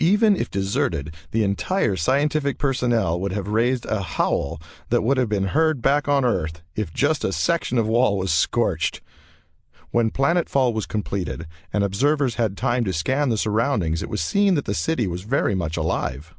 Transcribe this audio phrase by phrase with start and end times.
[0.00, 5.28] Even if deserted, the entire scientific personnel would have raised a howl that would have
[5.28, 9.02] been heard back on Earth if just a section of wall was scorched.
[9.90, 14.22] When planet fall was completed and observers had time to scan the surroundings it was
[14.22, 16.34] seen that the city was very much alive.